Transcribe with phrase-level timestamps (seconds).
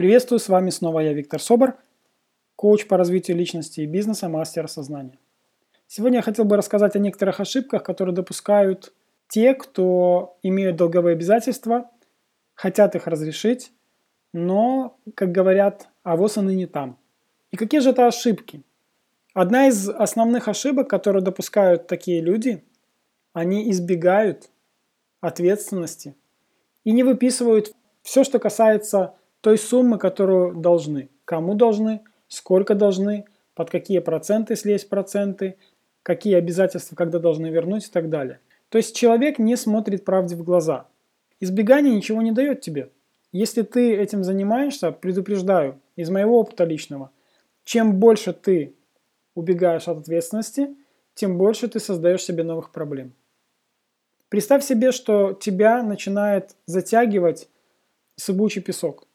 [0.00, 1.76] Приветствую, с вами снова я, Виктор Собор,
[2.56, 5.18] коуч по развитию личности и бизнеса, мастер сознания.
[5.88, 8.94] Сегодня я хотел бы рассказать о некоторых ошибках, которые допускают
[9.28, 11.90] те, кто имеют долговые обязательства,
[12.54, 13.72] хотят их разрешить,
[14.32, 16.96] но, как говорят, а вот они не там.
[17.50, 18.62] И какие же это ошибки?
[19.34, 22.64] Одна из основных ошибок, которые допускают такие люди,
[23.34, 24.48] они избегают
[25.20, 26.16] ответственности
[26.84, 31.08] и не выписывают все, что касается той суммы, которую должны.
[31.24, 35.56] Кому должны, сколько должны, под какие проценты, если есть проценты,
[36.02, 38.40] какие обязательства, когда должны вернуть и так далее.
[38.68, 40.86] То есть человек не смотрит правде в глаза.
[41.40, 42.90] Избегание ничего не дает тебе.
[43.32, 47.10] Если ты этим занимаешься, предупреждаю, из моего опыта личного,
[47.64, 48.74] чем больше ты
[49.34, 50.74] убегаешь от ответственности,
[51.14, 53.12] тем больше ты создаешь себе новых проблем.
[54.28, 57.48] Представь себе, что тебя начинает затягивать
[58.16, 59.06] сыбучий песок.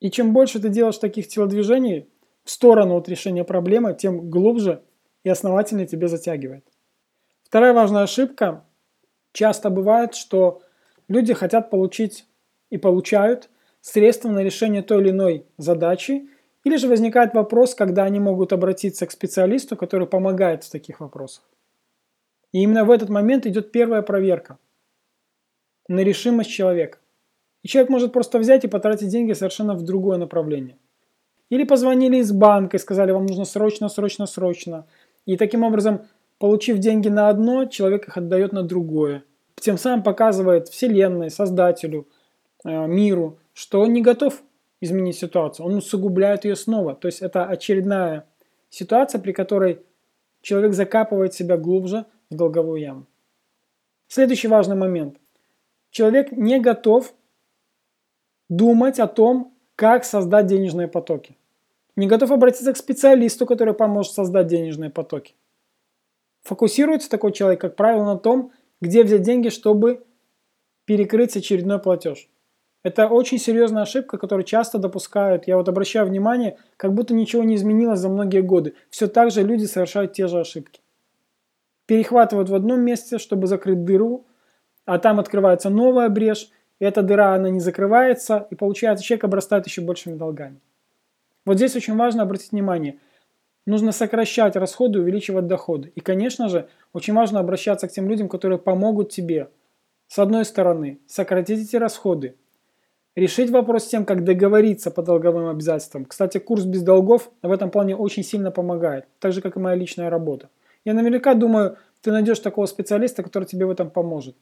[0.00, 2.08] И чем больше ты делаешь таких телодвижений
[2.44, 4.82] в сторону от решения проблемы, тем глубже
[5.24, 6.64] и основательнее тебе затягивает.
[7.42, 8.64] Вторая важная ошибка.
[9.32, 10.62] Часто бывает, что
[11.08, 12.26] люди хотят получить
[12.70, 16.28] и получают средства на решение той или иной задачи,
[16.64, 21.44] или же возникает вопрос, когда они могут обратиться к специалисту, который помогает в таких вопросах.
[22.52, 24.58] И именно в этот момент идет первая проверка
[25.88, 26.99] на решимость человека.
[27.62, 30.78] И человек может просто взять и потратить деньги совершенно в другое направление.
[31.50, 34.86] Или позвонили из банка и сказали, вам нужно срочно, срочно, срочно.
[35.26, 36.02] И таким образом,
[36.38, 39.24] получив деньги на одно, человек их отдает на другое.
[39.56, 42.08] Тем самым показывает Вселенной, Создателю,
[42.64, 44.42] э, миру, что он не готов
[44.80, 45.66] изменить ситуацию.
[45.66, 46.94] Он усугубляет ее снова.
[46.94, 48.24] То есть это очередная
[48.70, 49.82] ситуация, при которой
[50.40, 53.06] человек закапывает себя глубже в долговую яму.
[54.08, 55.16] Следующий важный момент.
[55.90, 57.12] Человек не готов
[58.50, 61.38] думать о том, как создать денежные потоки.
[61.96, 65.34] Не готов обратиться к специалисту, который поможет создать денежные потоки.
[66.42, 70.04] Фокусируется такой человек, как правило, на том, где взять деньги, чтобы
[70.84, 72.28] перекрыть очередной платеж.
[72.82, 75.46] Это очень серьезная ошибка, которую часто допускают.
[75.46, 78.74] Я вот обращаю внимание, как будто ничего не изменилось за многие годы.
[78.88, 80.80] Все так же люди совершают те же ошибки.
[81.86, 84.26] Перехватывают в одном месте, чтобы закрыть дыру,
[84.86, 86.48] а там открывается новая брешь,
[86.84, 90.60] эта дыра, она не закрывается, и получается, человек обрастает еще большими долгами.
[91.44, 92.98] Вот здесь очень важно обратить внимание.
[93.66, 95.92] Нужно сокращать расходы, увеличивать доходы.
[95.94, 99.50] И, конечно же, очень важно обращаться к тем людям, которые помогут тебе.
[100.08, 102.34] С одной стороны, сократить эти расходы,
[103.14, 106.04] решить вопрос с тем, как договориться по долговым обязательствам.
[106.04, 109.76] Кстати, курс без долгов в этом плане очень сильно помогает, так же, как и моя
[109.76, 110.48] личная работа.
[110.84, 114.34] Я наверняка думаю, ты найдешь такого специалиста, который тебе в этом поможет.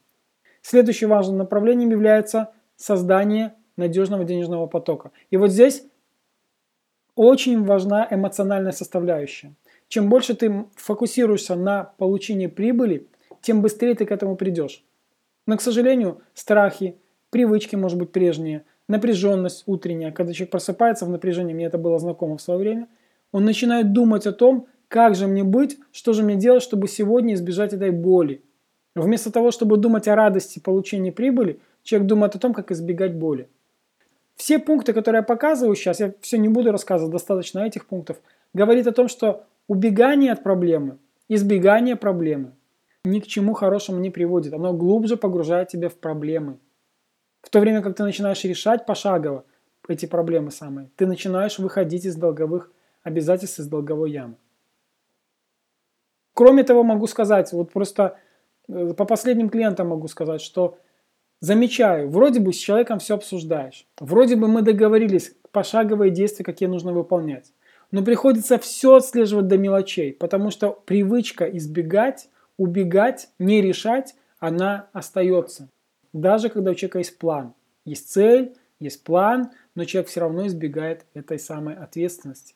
[0.63, 5.13] Следующим важным направлением является создание надежного денежного потока.
[5.31, 5.85] И вот здесь
[7.15, 9.55] очень важна эмоциональная составляющая.
[9.89, 13.09] Чем больше ты фокусируешься на получении прибыли,
[13.41, 14.85] тем быстрее ты к этому придешь.
[15.47, 16.99] Но, к сожалению, страхи,
[17.31, 22.37] привычки, может быть, прежние, напряженность утренняя, когда человек просыпается в напряжении, мне это было знакомо
[22.37, 22.89] в свое время,
[23.33, 27.35] он начинает думать о том, как же мне быть, что же мне делать, чтобы сегодня
[27.35, 28.43] избежать этой боли.
[29.03, 33.49] Вместо того, чтобы думать о радости получения прибыли, человек думает о том, как избегать боли.
[34.37, 38.19] Все пункты, которые я показываю сейчас, я все не буду рассказывать, достаточно этих пунктов,
[38.55, 40.99] говорит о том, что убегание от проблемы,
[41.29, 42.53] избегание проблемы
[43.05, 44.53] ни к чему хорошему не приводит.
[44.53, 46.59] Оно глубже погружает тебя в проблемы.
[47.43, 49.45] В то время как ты начинаешь решать пошагово
[49.89, 52.71] эти проблемы самые, ты начинаешь выходить из долговых
[53.03, 54.35] обязательств, из долговой ямы.
[56.35, 58.19] Кроме того, могу сказать, вот просто
[58.69, 60.79] по последним клиентам могу сказать, что
[61.41, 66.93] замечаю, вроде бы с человеком все обсуждаешь, вроде бы мы договорились, пошаговые действия, какие нужно
[66.93, 67.53] выполнять.
[67.91, 72.29] Но приходится все отслеживать до мелочей, потому что привычка избегать,
[72.59, 75.71] убегать, не решать, она остается.
[76.13, 77.55] Даже когда у человека есть план,
[77.87, 82.55] есть цель, есть план, но человек все равно избегает этой самой ответственности.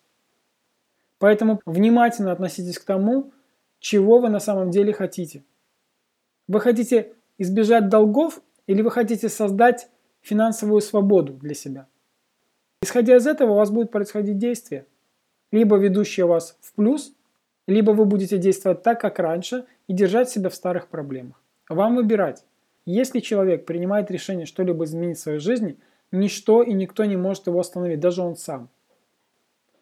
[1.19, 3.32] Поэтому внимательно относитесь к тому,
[3.78, 5.44] чего вы на самом деле хотите–
[6.52, 9.88] вы хотите избежать долгов или вы хотите создать
[10.20, 11.87] финансовую свободу для себя?
[12.82, 14.87] Исходя из этого у вас будет происходить действие,
[15.50, 17.14] либо ведущее вас в плюс,
[17.66, 21.40] либо вы будете действовать так, как раньше, и держать себя в старых проблемах.
[21.70, 22.44] Вам выбирать.
[22.84, 25.78] Если человек принимает решение что-либо изменить в своей жизни,
[26.10, 28.69] ничто и никто не может его остановить, даже он сам.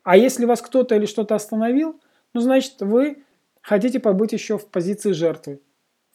[0.05, 1.99] А если вас кто-то или что-то остановил,
[2.33, 3.25] ну значит вы
[3.61, 5.61] хотите побыть еще в позиции жертвы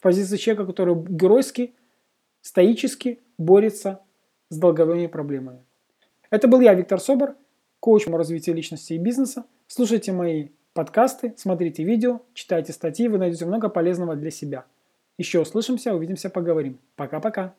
[0.06, 1.74] позиции человека, который геройски,
[2.40, 4.02] стоически борется
[4.50, 5.64] с долговыми проблемами.
[6.30, 7.34] Это был я, Виктор Собор,
[7.80, 9.46] коуч по развитию личности и бизнеса.
[9.66, 14.64] Слушайте мои подкасты, смотрите видео, читайте статьи, вы найдете много полезного для себя.
[15.18, 16.78] Еще услышимся, увидимся, поговорим.
[16.94, 17.54] Пока-пока.